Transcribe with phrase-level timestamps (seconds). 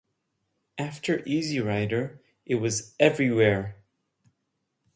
[0.79, 3.75] After Easy Rider, it was everywhere.